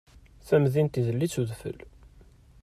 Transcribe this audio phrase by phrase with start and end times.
[0.47, 1.79] Tamdint idel-itt udfel.